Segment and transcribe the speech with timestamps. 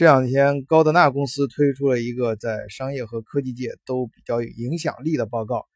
[0.00, 5.66] 这两天，高德纳公司推出了一个在商业和科技界都比较有影响力的报告，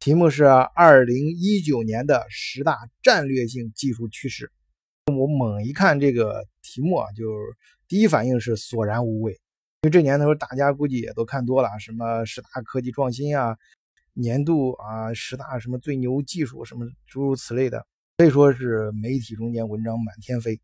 [0.00, 4.50] 题目是《二零一九年的十大战略性技术趋势》。
[5.14, 7.26] 我猛一看这个题目啊，就
[7.86, 9.38] 第一反应是索然无味，因
[9.82, 13.58] 为这年头大家估计也都看多了，什么十大科技创新啊，
[14.14, 17.86] 年度啊十大什么最牛技术什么诸如此类的，
[18.16, 20.58] 可以说是媒体中间文章满天飞。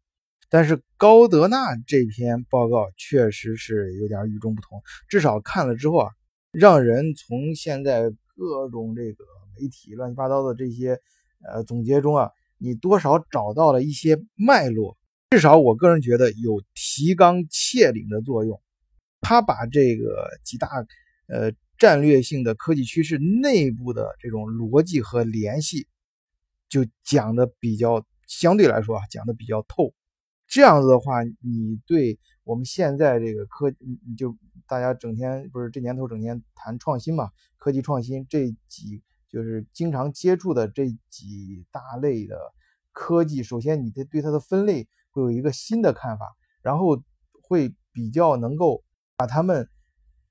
[0.53, 6.11] 但是高德纳这篇报告确实是有点与众不同，至少看了之后啊，
[6.51, 8.03] 让人从现在
[8.37, 9.25] 各种这个
[9.59, 11.01] 媒体乱七八糟的这些
[11.43, 14.99] 呃总结中啊，你多少找到了一些脉络，
[15.31, 18.61] 至少我个人觉得有提纲挈领的作用。
[19.23, 20.69] 他把这个几大
[21.29, 25.87] 呃战略性的科技趋势内部的这种逻辑和联系，
[26.69, 29.95] 就讲的比较相对来说啊，讲的比较透。
[30.53, 37.31] 这样子的话，你对我们现在这个科，你就大家整天不是这年头整天谈创新嘛？
[37.57, 42.37] 科技创新这几就是经常接触的这几大类的
[42.93, 46.27] 科技，首先你得对它的分类会有一个新的看法，
[46.61, 47.03] 然后
[47.41, 48.85] 会比较能够
[49.17, 49.67] 把它们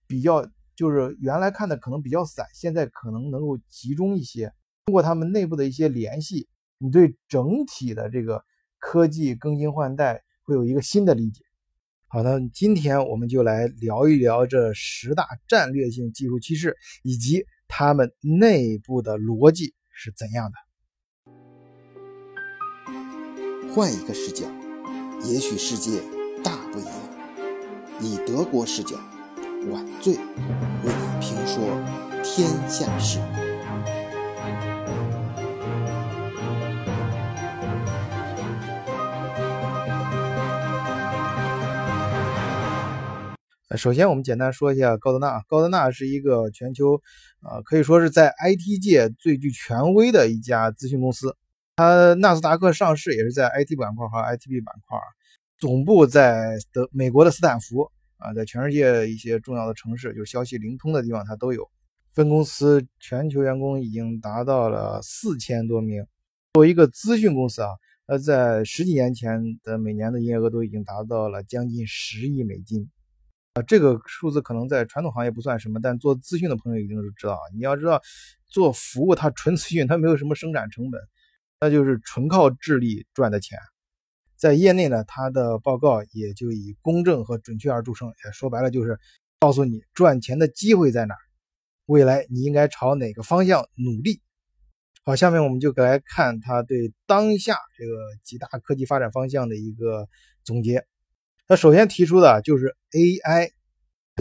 [0.05, 4.53] 比较就是原来看的可能比较散，现在可能能够集中一些，
[4.85, 8.45] 通过它们内部的一些联系，你对整体的这个。
[8.81, 11.45] 科技更新换代会有一个新的理解。
[12.07, 20.57] 好的，今天我们就来聊一聊这十大战略性技术趋势以及它们内部的逻辑是怎样的。
[23.73, 24.45] 换一个视角，
[25.23, 26.01] 也许世界
[26.43, 26.93] 大不一样。
[28.01, 28.97] 以德国视角，
[29.69, 30.21] 晚醉为
[30.83, 31.63] 你评说
[32.23, 33.19] 天下事。
[43.77, 45.41] 首先，我们简单说一下高德纳。
[45.47, 47.01] 高德纳是一个全球，
[47.41, 51.37] 呃，可以说是在 IT 界最具权威的一家咨询公司。
[51.77, 54.97] 它纳斯达克上市也是在 IT 板块和 ITB 板块，
[55.57, 61.69] 总部在德美国的斯坦福啊，在全世界一些重要的城市，就是消息灵通的地方，它都有
[62.13, 62.85] 分公司。
[62.99, 66.05] 全球员工已经达到了四千多名。
[66.55, 67.69] 作为一个咨询公司啊，
[68.05, 72.89] 它在十几年前的每年的营业额都已经达到了将近十亿美金。
[73.53, 77.37] 啊，这个数字可能在传统行业不算什么，但做资讯的朋友一定是知道。
[77.53, 78.01] 你要知道，
[78.47, 81.01] 做服务它纯资讯，它没有什么生产成本，
[81.59, 83.59] 那就是纯靠智力赚的钱。
[84.37, 88.07] 在业内呢，它的报告也就以公正和准确而著称。
[88.25, 88.97] 也说白了就是
[89.41, 91.19] 告诉你赚钱的机会在哪儿，
[91.87, 94.21] 未来你应该朝哪个方向努力。
[95.03, 100.07] 好，下面我们就来看他对当下这个几大科技发展方向的一个
[100.45, 100.85] 总结。
[101.51, 103.51] 那首先提出的就是 AI，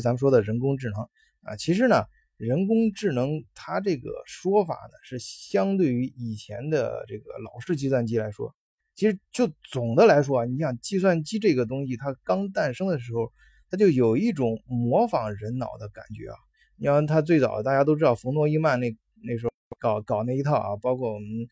[0.03, 1.01] 咱们说的人工智能
[1.45, 1.55] 啊。
[1.55, 2.03] 其实呢，
[2.37, 8.53] 人工智能它这个说法呢，是相对于以前的这个老式计算机来说，
[8.97, 13.31] 其实就总的来说啊，你想计算机这个东西，它刚诞生的时候，
[13.71, 16.37] 它就有一种模仿人脑的感觉啊。
[16.79, 18.93] 你像它最早大家都知道冯诺依曼那
[19.23, 21.47] 那时候搞搞那一套啊，包括我们比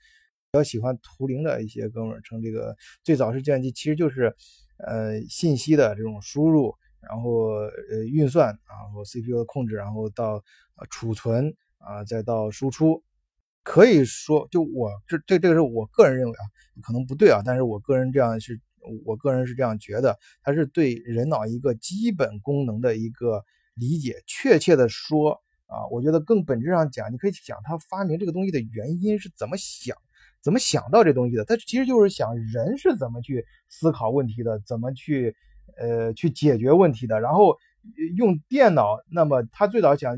[0.55, 4.35] 较喜欢图灵的一些哥们儿称这个最早是计算机，其实就是。
[4.79, 7.49] 呃，信息的这种输入，然后
[7.91, 10.43] 呃运算，然后 CPU 的控制，然后到
[10.91, 13.03] 储存啊，再到输出，
[13.63, 16.45] 可以说，就我这这这个是我个人认为啊，
[16.83, 18.61] 可能不对啊，但是我个人这样是，
[19.05, 24.23] 我个人是这样觉得，它是对人脑一个基本功能的一个理解。
[24.27, 29.97] 确切的说啊，我觉得更本质上讲，你可以讲他发明这个东西的原因是怎么想。
[30.41, 31.45] 怎么想到这东西的？
[31.45, 35.35] 他其实就是想人是怎么去思考问题的，怎么去
[35.77, 37.21] 呃去解决问题的。
[37.21, 37.57] 然后
[38.17, 40.17] 用电脑，那么他最早想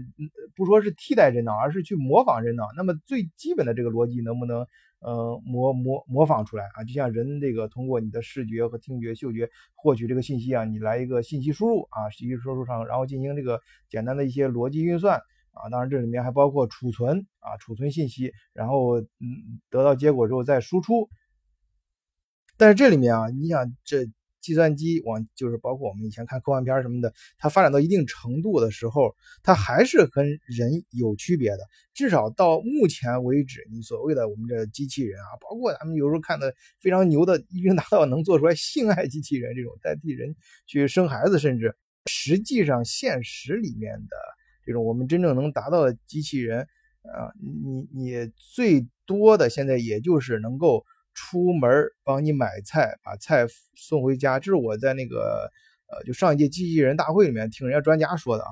[0.54, 2.64] 不说是替代人脑，而是去模仿人脑。
[2.76, 4.66] 那么最基本的这个逻辑能不能
[5.00, 6.84] 呃模模模仿出来啊？
[6.84, 15.20] 就像人这个通过你的视觉和听觉、嗅觉获取这个信息啊，你来一个信息输入啊，信息输入上，然后进行这个简单的一些逻辑运算。
[15.62, 21.08] 啊，当然这里面还包括储存啊，储存信息，然后嗯，得到结果之后再输出。
[22.56, 24.06] 但是这里面啊，你想这
[24.40, 31.58] 计算机往就是包括我们以前看科幻片什么的，它发展到一定程度的时候，它还是跟人有区别的。
[31.92, 40.34] 至少到目前为止，你所谓的我们这机器人啊，包括咱们有时候看的非常牛的，已经达到能做出来性爱机器人这种代替人
[40.66, 44.16] 去生孩子，甚至实际上现实里面的。
[44.64, 46.60] 这种我们真正能达到的机器人，
[47.02, 50.84] 啊，你你最多的现在也就是能够
[51.14, 51.70] 出门
[52.04, 54.38] 帮你买菜，把菜送回家。
[54.38, 55.50] 这是我在那个
[55.88, 58.50] 呃，就上一届机器人大会里面听人家专家说的啊，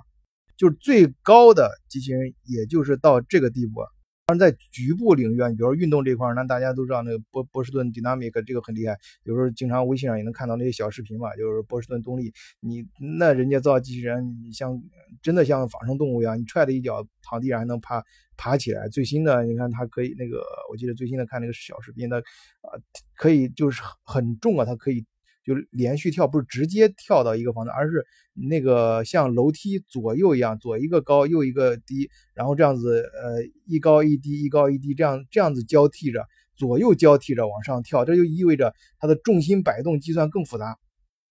[0.57, 3.83] 就是最高的机器人也就是到这个地步。
[4.29, 12.31] 当然，在局部领域啊，你比如说运动这块那大家都知道那个波波士顿 Dynamic 这个很厉害，有时候经常微信上也能看到那些小视频嘛，就是波士顿动力，
[12.61, 12.87] 你
[13.17, 14.79] 那人家造机器人，你像
[15.23, 18.05] 真的像仿生动物一样，你踹它一脚躺地上还能爬
[18.37, 18.87] 爬起来。
[18.91, 22.77] 最新的你看它可以那个，我记得最新的看那个小视频，它啊
[23.17, 25.07] 可以就是很重啊，它可以。
[25.49, 28.05] 就连续跳，不是直接跳到一个房子，而是
[28.35, 40.79] 那个像楼梯左右一样，左一个高，右一个低，然后这样子，呃，一高一低，一高一低，这样这样子交替着，左右交替着往上跳，这就意味着它的重心摆动计算更复杂。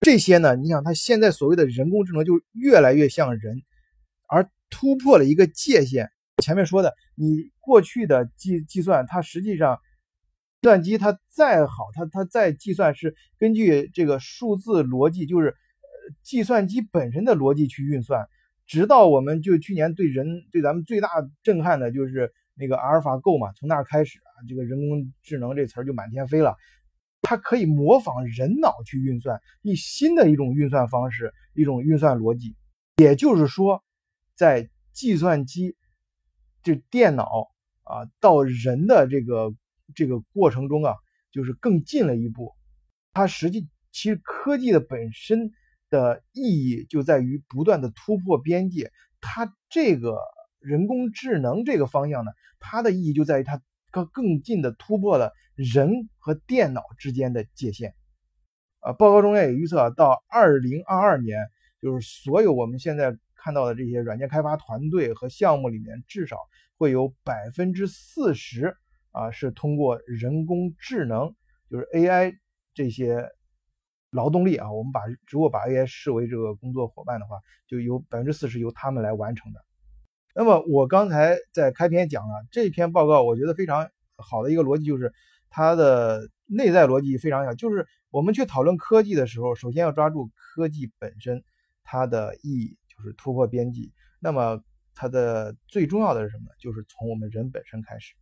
[0.02, 3.62] 这些呢，你想它现在所谓的人工智能就越来越像人，
[4.28, 6.10] 而突破了一个界限。
[6.44, 9.78] 前面说的，你过去的计计算，它实际上。
[10.60, 18.28] 计算机它再好，它它再计算是根据这个数字逻辑，就是呃计算机本身的逻辑去运算。
[18.66, 21.10] 直到我们就去年对人对咱们最大
[21.44, 26.56] 震撼的就是那个阿尔法 Go 嘛，从那儿开始啊，这个人工智能这词儿就满天飞了。
[27.22, 32.56] 它可以模仿人脑去运算，一新的一种运算方式，一种运算逻辑。
[32.98, 33.84] 也就是说，
[34.34, 35.76] 在计算机
[36.64, 37.48] 这电脑
[37.84, 39.54] 啊到人的这个。
[39.96, 40.96] 这个过程中啊，
[41.32, 42.54] 就是更进了一步。
[43.14, 45.52] 它实际其实科技的本身
[45.90, 48.92] 的意义就在于不断的突破边界。
[49.20, 50.18] 它这个
[50.60, 57.96] 人工智能这个方向呢，它的意义就在于它更更近的突破了人和电脑之间的界限。
[58.82, 61.40] 啊，报告中也预测到二零二二年，
[61.82, 66.38] 就是所有我们现在看到的这些软件开发团队和项目里面，至少
[66.78, 68.78] 会有百分之四十。
[69.18, 71.34] 啊，是通过人工智能，
[71.70, 72.38] 就是 AI
[72.74, 73.30] 这些
[74.12, 77.38] 劳动力啊，我们把如果把 AI 视为这个工作伙伴的话，
[77.68, 79.60] 就有百分之四十由他们来完成的。
[80.36, 85.12] 那么我刚才在开篇讲了这篇报告，我觉得非常好的一个逻辑就是
[85.50, 91.44] 它的内在逻辑非常小，就是我们去讨论科技的时候，首先要抓住科技本身
[91.84, 93.92] 它的意义，就是突破边际。
[94.20, 94.62] 那么
[94.94, 96.46] 它的最重要的是什么？
[96.60, 98.14] 就是从我们人本身开始。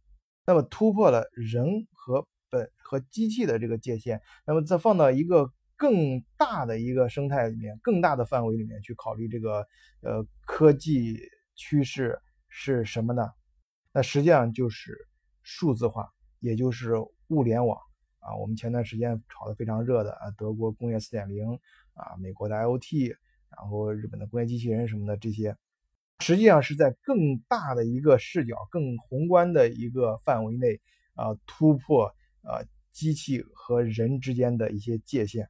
[0.46, 9.68] 那么突破了人和本和机器的这个界限，那么再放到一个更大的一个生态里面、更大的范围里面去考虑这个
[10.02, 11.20] 呃科技
[11.56, 13.30] 趋势是什么呢？
[13.92, 14.96] 那实际上就是
[15.42, 16.08] 数字化，
[16.40, 16.94] 也就是
[17.30, 17.78] 物联网
[18.20, 18.36] 啊。
[18.36, 21.60] 我们前段时间炒得非常热的啊，德国工业四点零
[21.94, 23.16] 啊，美国的 IOT，
[23.58, 25.58] 然后日本的工业机器人什么的这些。
[26.20, 30.80] 实际上是在更大的一个视角、更宏观的一个范围内
[31.14, 32.06] 啊，突破
[32.42, 35.50] 啊机器和人之间的一些界限。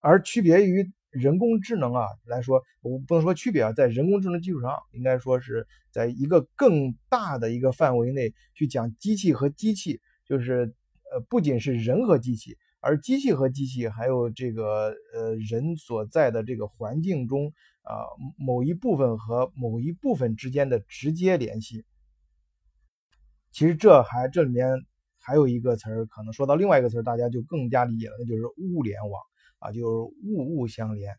[0.00, 10.74] 而区别于人工智能啊来说，我不能说区别啊，在人工智能基础上，应该说是在一个更大的一个范围内去讲机器和机器，就是
[11.12, 12.58] 呃不仅是人和机器。
[12.80, 17.52] 而机器和机器，还有这个呃人所在的这个环境中
[17.82, 18.06] 啊，
[18.38, 21.84] 某一部分和某一部分之间的直接联系，
[23.50, 24.74] 其实这还这里面
[25.18, 29.20] 还有一个词儿，可能说到另外一个词儿，大家就更加理解了，那就是物联网
[29.58, 29.86] 啊，就是
[30.24, 31.16] 物物相连，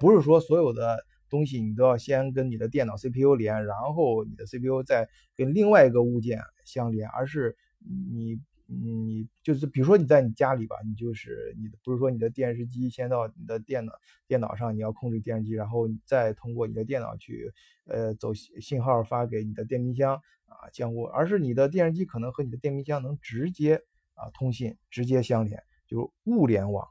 [0.00, 0.98] 不是说所有的
[1.28, 8.40] 东西你都要先跟你的电脑 CPU 连，然后你的 CPU 再跟另外一个物件相连，而是你。
[8.72, 13.92] 你就是比如说你在你家里吧，你就是你不是说你的电视机先到你的电脑
[14.28, 17.52] 电脑上，你要控制电视机，然后你再通过你的电脑去
[17.86, 20.14] 呃走信号发给你的电冰箱
[20.46, 23.82] 啊相互，而是你的电视机可能和你的电冰箱能直接
[24.14, 26.86] 啊通信，直接相连，就是物联网。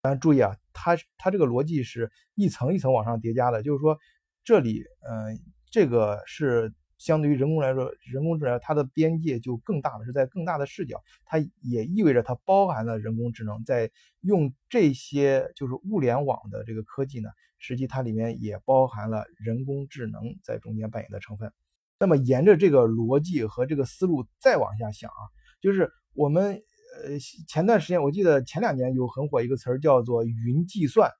[0.00, 3.98] 但注意啊，它它这个逻辑是一层一层往上叠加的，就是说
[4.44, 5.38] 这里嗯
[5.70, 6.72] 这个是。
[6.98, 13.90] 相对于人工来说，人工智能它的边界就更大了，是在更大的视角，它也意味着它包含了人工智能，在
[14.20, 21.52] 用这些就是物联网的这个科技呢，实际它里面也包含了人工智能在中间扮演的成分。
[22.00, 25.22] 那么沿着这个逻辑和这个思路再往下想啊，
[25.60, 26.60] 就是我们
[27.04, 31.10] 呃前段时间我记得前两年有很火一个词儿叫做云计算。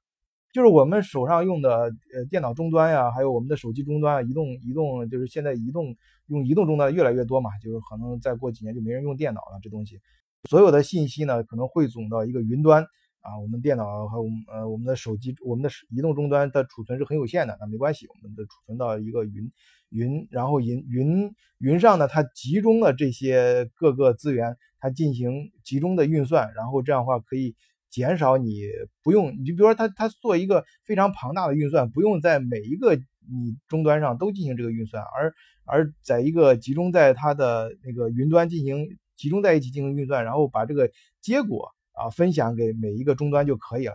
[0.52, 5.94] 就是我们手上用的呃电脑终端呀，还有我们的手机终端啊，移动移动就是现在移动
[6.26, 9.60] 用移动终端越来越多嘛，就是可能再过几年就没人用电脑了。
[9.62, 10.00] 这东西
[10.48, 12.82] 所有的信息呢，可能汇总到一个云端
[13.20, 19.52] 啊，我们电脑和我们呃我们的手机，我们的移动终端的储存是很有限的，那没关系，我们的储存到一个云
[19.90, 27.54] 云，然后云云云上呢，它集中了这些各个资源，它进行集中的运算，然后这样的话可以
[27.90, 28.62] 减少你
[29.02, 40.90] 不用，你就比如说它它做一个非常庞大的运算，不用在每一个你终端上都进行这个运算，而而在一个集中在它的那个云端进行集中在一起进行运算，然后把这个
[41.20, 43.94] 结果啊分享给每一个终端就可以了。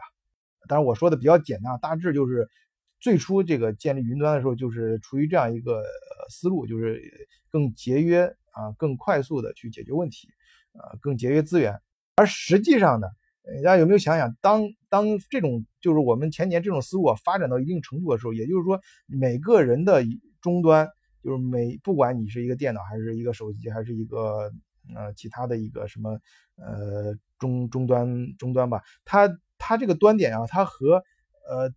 [0.67, 2.47] 当然我说的比较简单，大致就是
[2.99, 5.83] 最初这个建立云端的时候就是出于这样一个
[6.29, 7.01] 思路，就是
[7.49, 10.29] 更节约啊，更快速的去解决问题，
[10.73, 11.79] 啊，更节约资源。
[12.15, 13.07] 而实际上呢，
[13.63, 20.03] 大家有没有想想，当当这种就是我们前年这种思路啊发展到一定程度的时候，也就是说每个人的
[20.41, 20.87] 终端。
[21.23, 24.51] 就是每不管你是一个电脑还是一个手机还是一个
[24.93, 26.19] 呃其他的一个什么
[26.57, 31.01] 呃终终端终端吧，它它这个端点啊，它和
[31.49, 31.71] 呃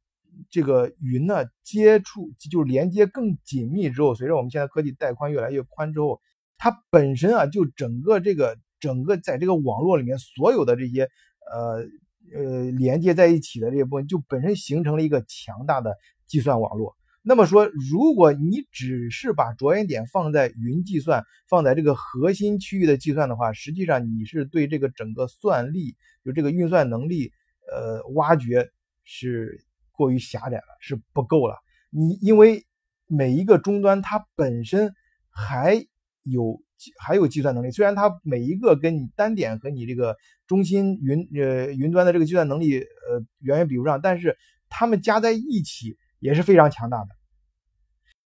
[0.51, 6.21] 这个云呢接触就是连接更紧密之后，随着我们现在科技带宽越来越宽之后，
[6.59, 11.09] 它本身啊就整个这个整个在这个网络里面所有的这些
[11.53, 11.87] 呃
[12.35, 16.95] 呃连接在一起的这部分，就本身形成了一个强大的计算网络。
[17.29, 27.33] 那么说，如果你只是把着眼点放在云计算，放在这个核心区域的计算的话，实际上你是对这个整个算力，就这个运算能力，
[27.73, 28.71] 呃，挖掘
[29.03, 29.61] 是
[29.91, 31.57] 过于狭窄了，是不够了。
[31.91, 32.65] 你因为
[33.09, 34.95] 每一个终端它本身
[35.29, 35.85] 还
[36.23, 36.63] 有
[36.97, 44.37] 还有计算能力，虽然它每一个跟你单点和你这个中心云呃云端的这个计算能力呃远远比不上，但是
[44.69, 47.09] 它们加在一起也是非常强大的。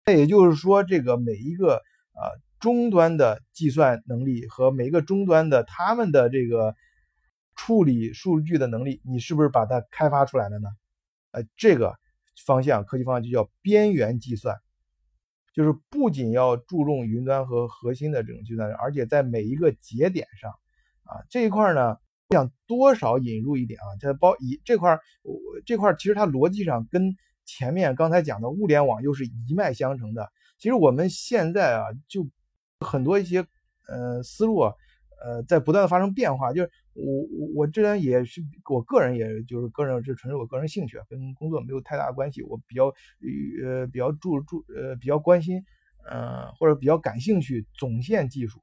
[0.06, 1.74] 那也就是说，这个每一个
[2.14, 6.74] 呃终端的计算能力和每一个终端的他们的这个
[7.54, 10.68] 处理数据的能力，你是不是把它开发出来了呢？
[11.32, 11.96] 呃，这个
[12.46, 14.56] 方向科技方向就叫边缘计算，
[15.52, 20.50] 就是不仅要注重云端和核心的这种计算，而且在每一个节点上
[21.02, 21.96] 啊这一块呢，
[22.30, 27.16] 想多少引入一点啊，它包以这块我这块儿其实它逻辑上跟。
[27.48, 30.28] 前面刚才讲的物联网又是一脉相承的。
[30.58, 32.28] 其实我们现在啊，就
[32.84, 33.46] 很多一些
[33.86, 34.74] 呃思路啊，
[35.22, 36.52] 呃，在不断的发生变化。
[36.52, 42.42] 就是我我我这边也是我个人，也就是个人，这纯是我个人兴趣，跟工作没有太大关系。
[42.42, 45.62] 我比较呃比较注注呃比较关心，
[46.10, 48.60] 呃或者比较感兴趣总线技术。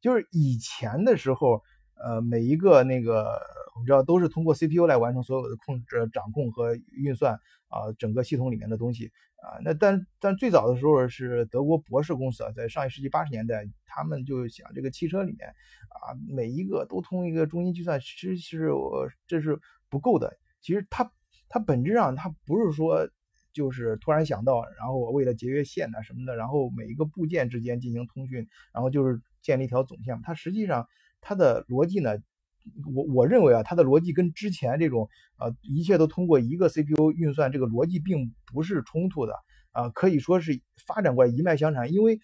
[0.00, 1.62] 就是以前的时候，
[2.02, 3.40] 呃每一个那个。
[3.74, 7.34] 我们知道都是通过 CPU 来完成所有的控制、掌控和运算
[7.68, 9.62] 啊，整个系统里面的东西啊。
[9.62, 15.48] 那但但最早的时候是德国博士公司啊，在上一世纪八十年代，他们就想这个汽车里面
[15.90, 20.36] 啊，每一个都通一个中心计算，其实我这是不够的。
[20.60, 21.12] 其实它
[21.48, 23.08] 它本质上它不是说
[23.52, 30.20] 就是突然想到，然后我为了节约线啊什么的，然后每一个部件之间进行通讯，然后就是建立一条总线。
[30.24, 30.88] 它实际上
[31.20, 32.16] 它的逻辑呢？
[32.94, 35.08] 我我认为啊，它的逻辑跟之前这种
[35.38, 39.32] 呃，一切都通过一个 CPU 运算，这个逻辑并不是冲突的
[39.72, 41.88] 啊，可以说是发展过来一脉相承。
[41.88, 42.20] 因为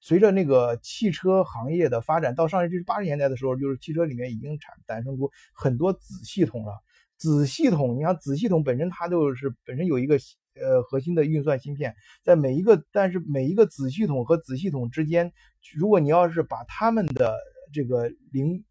[0.00, 6.72] 随着那个汽车行业的发展，到上世纪八十年代的时候，就是汽车里面已经产诞生出很多子系统了。
[7.16, 10.16] 子系统，你像子系统本身它就是本身有一个
[10.60, 15.32] 呃核心的运算芯片，在每一个但是每一个子系统和子系统之间，
[15.76, 17.38] 如果你要是把它们的
[17.76, 18.64] 这个零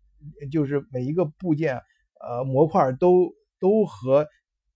[0.51, 1.79] 就是每一个部件，
[2.19, 4.27] 呃，模块都都和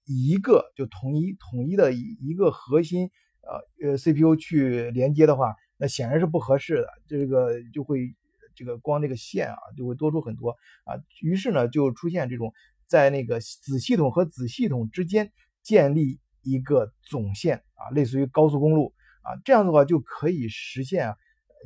[0.06, 3.10] 一个就统一统一的一个核心，
[3.42, 6.88] 呃呃 CPU 去连接的话，那显然是不合适的。
[7.08, 8.16] 这个就会
[8.54, 10.52] 这个光这个线啊，就会多出很多
[10.86, 10.94] 啊。
[11.24, 12.54] 于是呢，就出现这种
[12.86, 15.32] 在那个子系统和子系统之间
[15.64, 18.94] 建立一个总线啊，类似于高速公路
[19.24, 21.16] 啊，这样的话就可以实现啊，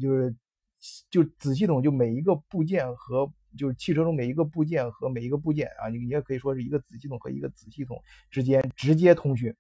[0.02, 0.34] 就是
[1.10, 9.56] 就子系统就每一个部件和就是汽车中每一个部件和每一个部件啊，你也可以说是一个子系统和一个子系统之间直接通讯。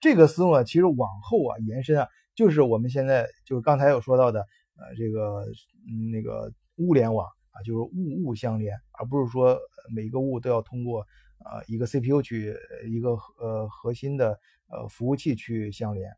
[0.00, 4.40] 这个思路啊，其实往后啊延伸啊，就是我们现在就是刚才有说到的，
[4.76, 5.46] 呃，这个
[5.88, 9.58] 嗯那个物联网啊，就是物物相连，而不是说
[9.94, 11.00] 每一个物都要通过
[11.38, 12.54] 啊一个 CPU 去
[12.90, 16.10] 一个呃核心的呃服务器去相连，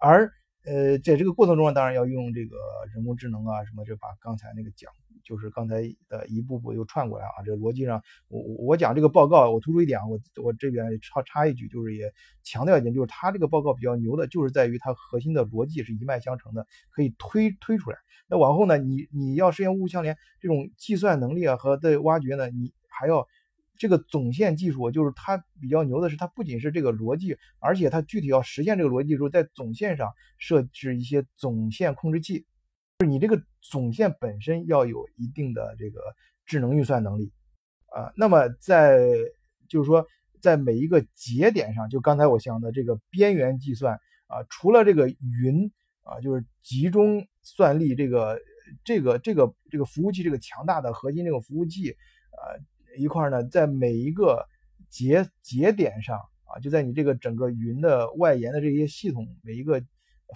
[0.00, 0.32] 而。
[0.66, 2.56] 呃，在这个过程中，当然要用这个
[2.92, 4.90] 人工智能啊，什么就把刚才那个讲，
[5.22, 5.76] 就是刚才
[6.08, 7.42] 的一步步又串过来啊。
[7.44, 17.98] 这个逻辑上，我我讲这个报告，我突出一点啊，我我这边插插一句，就是也强调一点，就是他这个报告比较牛的，就是在于它核心的逻辑是一脉相承的，可以推推出来。
[18.28, 23.28] 那往后呢，你你要实现物物相连这种计算能力啊和的挖掘呢，你还要。
[23.78, 32.46] 这个总线技术就是它比较牛的是，它不仅是这个逻辑，而且它具体要实现这个逻辑的时候，在总线上设置一些总线控制器，
[32.98, 36.00] 就是你这个总线本身要有一定的这个
[36.44, 37.32] 智能运算能力
[37.86, 38.12] 啊。
[38.16, 38.98] 那么在
[39.68, 40.06] 就是说
[40.40, 43.94] 在每一个节点上，就刚才我讲的这个边缘计算
[44.26, 45.70] 啊，除了这个云
[46.02, 48.40] 啊，就是集中算力这个
[48.84, 52.54] 这个这个这个服务器这个强大的核心这个服务器啊
[52.96, 54.46] 一块呢，在每一个
[54.88, 59.82] 节节点上啊，就在你这个整个云的外延的这些系统每一个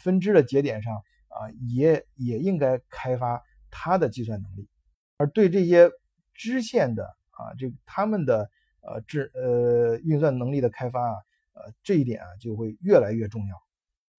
[0.01, 0.95] 分支的节点上
[1.29, 4.69] 啊，也也应该开发它的计算能力，
[5.17, 5.91] 而对这些
[6.35, 8.51] 支线的啊，这他们的。
[8.83, 11.15] 呃，智呃运算能力的开发啊，
[11.53, 13.55] 呃这一点啊就会越来越重要。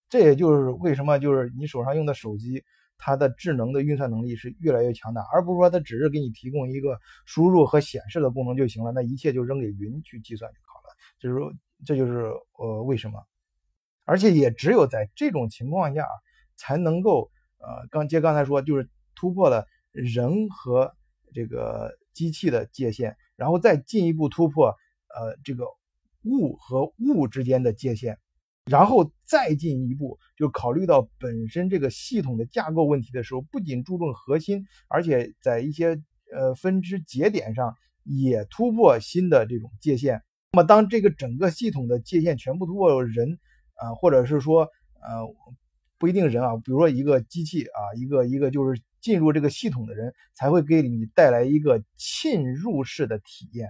[0.07, 2.63] 这也就是为什么就是你手上用的手机，
[3.01, 10.95] 它的智能的运算能力是越来越强大，而不是说它只是给你提供一个输入和显示的功能就行了，那一切就扔给云去计算就好了。
[11.19, 11.51] 就是说，
[11.83, 13.19] 这就是呃为什么，
[14.05, 16.05] 而且也只有在这种情况下
[16.55, 20.93] 才能够呃刚接刚才说就是突破了人和
[21.33, 23.17] 这个机器的界限。
[23.37, 25.65] 然后再进一步突破，呃，这个
[26.25, 28.19] 物和物之间的界限，
[28.71, 36.01] 然后再进一步就考虑到本身这个系统的架构问题的时候，不仅注重核心，而且在一些
[36.33, 40.21] 呃分支节点上也突破新的这种界限。
[40.53, 43.37] 那么当这个整个系统的界限全部突破人，
[43.75, 44.61] 啊，或者是说
[45.01, 45.27] 呃
[45.99, 48.81] 不一定人啊，比如说一个机器啊，一个一个就是。
[49.01, 53.67] 进入这个系统的人才会给你带来一个浸入式的体验，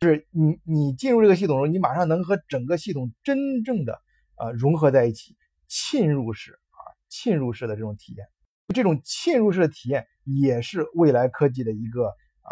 [0.00, 3.98] 就是你你进入这个系统的时候，你马上能和整个系统真正的
[4.36, 5.36] 啊融合在一起，
[5.66, 8.26] 浸入式啊浸入式的这种体验，
[8.74, 12.08] 这种浸入式的体验也是未来科技的一个
[12.42, 12.50] 啊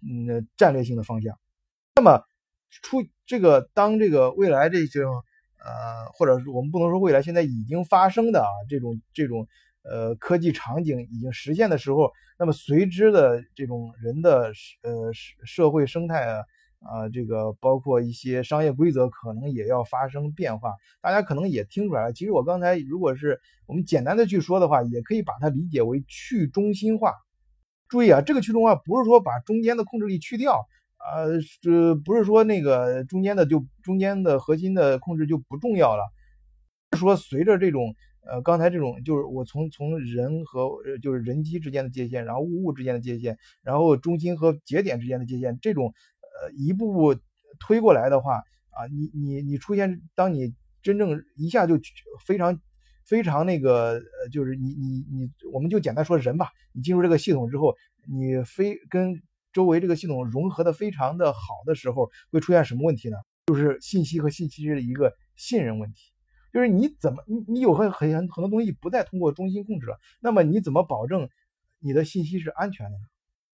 [0.00, 1.38] 嗯战略性的方向。
[1.96, 2.22] 那么
[2.70, 5.12] 出这个当这个未来这种
[5.58, 9.46] 呃或者是我们不能说未来现在已经发生的啊这种这种。
[9.84, 14.52] 呃，科技场景已经实现的时候，那么随之的这种人的
[14.82, 16.44] 呃社社会生态啊
[16.84, 20.74] 啊，这个包括一些商业规则可能也要发生变化。
[21.00, 27.14] 大家可能也听出来了，其实我刚才如果是我们简单的去说的话，也可以把它理解为去中心化。
[27.88, 30.66] 注意啊，这个去中心化不是说把中间的控制力去掉
[30.98, 31.26] 啊，
[31.60, 36.02] 这不是说那个中间的就中间的核心的控制就不重要了，
[36.96, 37.94] 说随着这种。
[38.24, 40.70] 呃，刚才这种就是我从从人和
[41.02, 45.92] 就是人机之间的界限，然后物物之间的界限，然后中心和节点之间的界限，这种
[46.40, 47.14] 呃一步步
[47.60, 48.36] 推过来的话
[48.70, 51.78] 啊，你你你出现，当你真正一下就
[52.24, 52.58] 非常
[53.06, 57.74] 非常那个呃，就是你你你，我们就简单说人吧，你进入这个系统之后，
[58.08, 59.20] 你非跟
[59.52, 63.16] 周围这个系统融合的非常的好的时候，会出现什么问题呢？
[63.46, 66.12] 就是信息和信息的一个信任问题。
[66.52, 71.28] 就是你怎么你你有很很很多东西不再通过中心控制了，那么你怎么保证
[71.80, 73.04] 你的信息是安全的呢？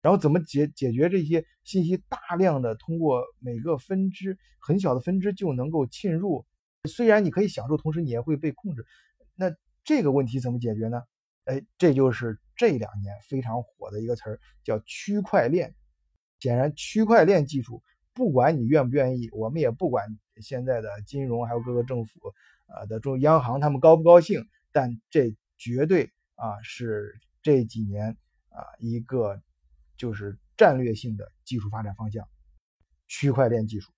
[0.07, 6.47] 然后怎么解解决这些信息大量的通过每个分支很小的分支就能够侵入？
[6.85, 8.87] 虽然你可以享受，同时你也会被控制。
[9.35, 11.03] 那这个问题怎么解决呢？
[11.47, 15.75] 哎，这就是这两年非常火的一个词儿，叫区块链。
[16.38, 17.83] 显然，区块链技术
[18.14, 20.07] 不管你愿不愿意，我们也不管
[20.40, 22.12] 现在的金融还有各个政府。
[22.66, 24.47] 啊的中央行他们高不高兴？
[24.71, 28.16] 但这绝对啊是这几年
[28.51, 29.42] 啊一个
[29.96, 32.26] 就是战略性的技术发展方向，
[33.09, 33.92] 区块链技术。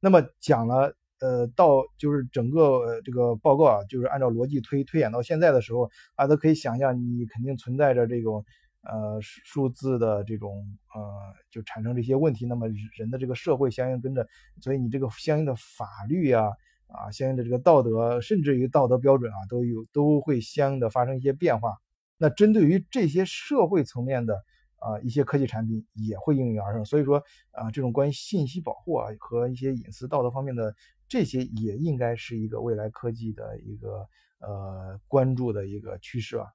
[0.00, 8.44] 那么讲了呃到就是整个这个报告啊，就是按照逻辑推推演到现在的时候啊，都可以想象你肯定存在着这种
[8.82, 11.02] 呃数字的这种呃
[11.50, 14.26] 就产生这些问题，那么人的这个社会相应跟着，
[14.60, 16.50] 所以你这个相应的法律呀。
[16.88, 21.76] 啊，相应的这个道德，甚至于道德标准啊，都有都会相应的发生一些变化。
[22.16, 24.40] 那针对于这些社会层面的
[24.86, 26.84] 啊一些科技产品，也会应运而生。
[26.84, 30.74] 所以说啊，这种关于信息保护啊和一些隐私道德方面的
[31.08, 34.06] 这些，也应该是一个未来科技的一个
[34.38, 36.46] 呃关注的一个趋势啊。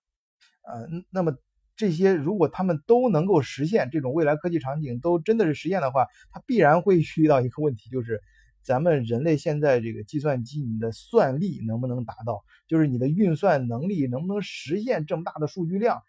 [0.64, 1.36] 呃，那么
[1.76, 8.22] 这些如果他们都能够实现，这种未来科技场景都真的是实现的话，它必然会遇到一个问题，就是。
[8.64, 12.44] 咱们人类现在这个计算机，你的算力能不能达到？
[12.68, 16.04] 就是你的运算能力能不能实现这么大的数据量？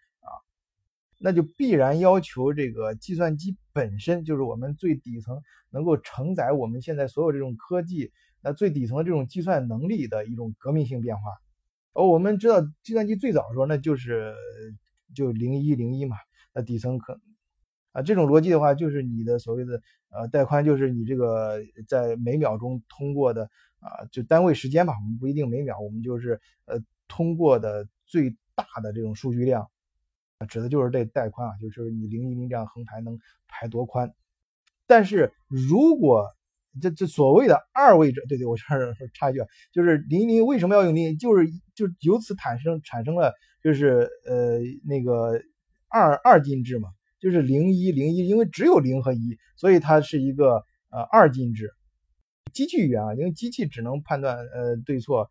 [1.25, 11.23] 那就必然要求这个计算机本身就是我们最底层能够承载我们现在所有这种科技，那最底层的这种计算能力的一种革命性变化。
[11.93, 14.35] 哦，我们知道计算机最早的时候，那就是
[15.15, 16.17] 就零一零一嘛，
[16.53, 17.17] 那底层可。
[17.93, 23.43] 啊，这种逻辑的话，就是你的所谓的呃带宽，就是你这个在每秒钟通过的
[23.79, 29.69] 啊，就单位时间吧，我们不一定每秒，我们就是呃通过的最大的这种数据量，
[30.45, 34.13] 指的就是这带宽啊，就是你零一零这样横排能排多宽。
[34.85, 36.29] 但是如果
[36.81, 39.39] 这这所谓的二位者，对对，我这儿插一句，
[39.71, 41.17] 就是零零为什么要用零？
[41.17, 45.39] 就是就由此产生产生了就是呃那个
[45.87, 51.71] 二二进制嘛，就是零一零一，因为只有零和一，所以它是一个呃二进制。
[52.51, 55.29] 机器语言啊，因为机器只能判断呃对错，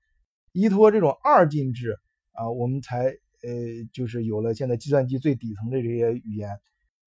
[0.53, 1.99] 依托这种二进制
[2.33, 3.51] 啊，我们才呃
[3.93, 6.51] 就是有了现在计算机最底层的这些语言，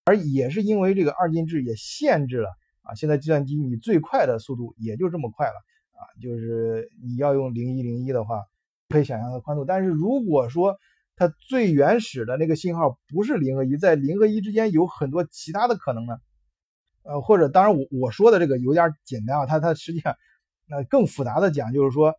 [0.05, 2.49] 而也是因为这个二进制也限制了
[2.81, 5.55] 啊，现在计算机你最快的速度也就这么快了
[5.93, 8.43] 啊，就是你要用零一零一的话，
[8.89, 9.65] 可以想象的宽度。
[9.65, 10.77] 但是如果说
[11.15, 16.17] 它最原始的那个信号不是零和一，在零和一之间有很多其他的可能呢？
[17.03, 20.15] 呃，或者当然，我我说的这个有点简单啊，它它实际上，
[20.67, 22.15] 那更复杂的讲就是说，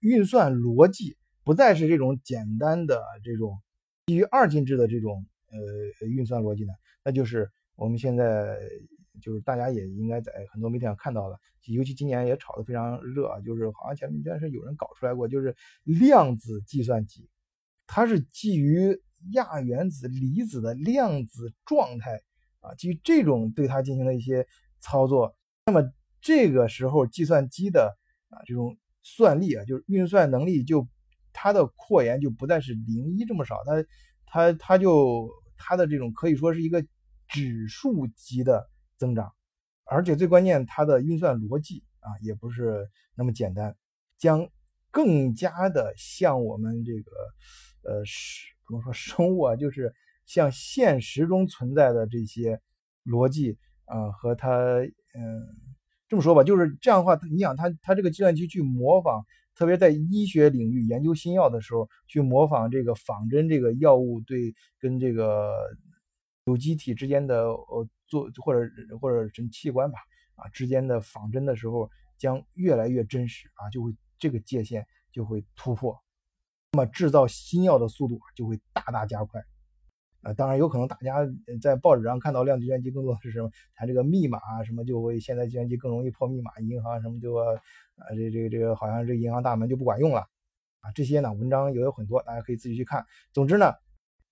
[0.00, 3.58] 运算逻辑不再是这种简单的这种
[4.06, 6.72] 基于二进制的这种呃运算逻辑呢，
[7.04, 8.58] 那就是我们现在
[9.20, 17.28] 就是大家也应该在很多媒体上看到了，尤其今年也炒得非常热，就是好像前面但是有人搞出来过，就是量子计算机，
[17.86, 19.00] 它是基于
[19.32, 22.20] 亚原子离子的量子状态。
[22.62, 24.46] 啊，基于这种对它进行了一些
[24.80, 25.82] 操作，那么
[26.20, 27.96] 这个时候计算机的
[28.28, 30.86] 啊这种算力啊，就是运算能力就
[31.42, 33.82] 它的扩延就不再是零一这么少，它
[34.26, 36.84] 它它就它的这种可以说是一个
[37.28, 39.32] 指数级的增长，
[39.84, 43.74] 而且最关键它的运算逻辑啊也不是那么简单，
[44.18, 44.46] 将
[44.90, 47.10] 更加的像我们这个
[47.84, 49.94] 呃是不能说生物啊，就是。
[50.26, 52.60] 像现实中存在的这些
[53.04, 55.42] 逻辑啊，和它，嗯，
[56.08, 59.24] 这么说吧，就是这样的话，你想，它它这个计算机去模仿，
[59.60, 65.52] 特别在医学领域研究新药的时候，去模仿这个仿真这个药物对跟这个
[66.46, 69.98] 有机体之间的呃做或者或者什么器官吧
[70.34, 75.94] 啊之间的仿真的时候，将越来越真实啊，就会这个界限就会突破，
[76.72, 79.44] 那么制造新药的速度就会大大加快。
[80.22, 81.16] 啊，当然有可能大家
[81.62, 83.50] 在报纸上看到量子计算机更多的是什么？
[83.74, 87.34] 谈这个密码啊，什么就会现在计算机更容易破密码，银行什么就
[88.00, 90.20] 啊，这这个这个好像这银行大门就不管用了
[90.80, 90.90] 啊。
[90.94, 93.04] 这些呢文章也有很多，大家可以自己去看。
[93.32, 93.72] 总之呢，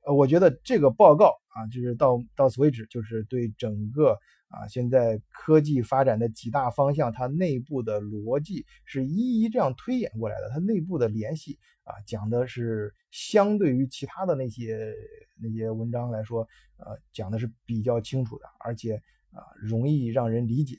[0.07, 14.95] 呃，我觉得这个报告啊，就是到到此为止，就是对整个啊现在科技发展的几大方向，它内部的逻辑是一一这样推演过来的，它内部的联系啊，讲的是相对于其他的那些。
[15.41, 16.41] 那些文章来说，
[16.79, 18.97] 呃，讲的是比较清楚的，而且
[19.31, 20.77] 啊，容易让人理解。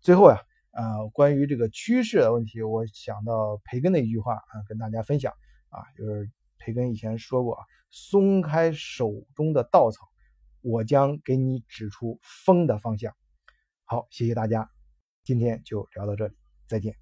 [0.00, 0.38] 最后呀，
[1.12, 5.32] 关于这个趋势的问题，我想到培根的一句话啊，跟大家分享
[5.68, 7.58] 啊，就是培根以前说过，
[7.90, 10.08] 松开手中的稻草，
[10.60, 13.14] 我将给你指出风的方向。
[13.84, 14.70] 好，谢谢大家，
[15.24, 16.34] 今天就聊到这里，
[16.66, 17.01] 再见。